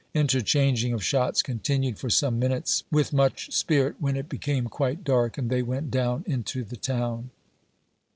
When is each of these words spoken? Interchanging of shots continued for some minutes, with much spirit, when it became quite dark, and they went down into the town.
Interchanging 0.15 0.93
of 0.93 1.03
shots 1.03 1.43
continued 1.43 1.99
for 1.99 2.09
some 2.09 2.39
minutes, 2.39 2.83
with 2.89 3.13
much 3.13 3.53
spirit, 3.53 3.97
when 3.99 4.15
it 4.15 4.27
became 4.27 4.65
quite 4.65 5.03
dark, 5.03 5.37
and 5.37 5.51
they 5.51 5.61
went 5.61 5.91
down 5.91 6.23
into 6.25 6.63
the 6.63 6.75
town. 6.75 7.29